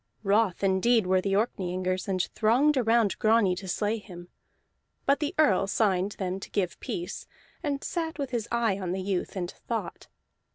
[0.23, 4.29] Wroth indeed were the Orkneyingers, and thronged around Grani to slay him;
[5.05, 7.27] but the Earl signed them to give peace,
[7.61, 10.07] and sat with his eye on the youth, and thought.